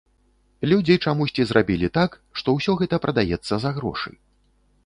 Людзі 0.71 0.95
чамусьці 1.07 1.45
зрабілі 1.51 1.89
так, 1.97 2.17
што 2.41 2.57
ўсё 2.57 2.71
гэта 2.83 2.95
прадаецца 3.05 3.55
за 3.67 3.77
грошы. 3.77 4.11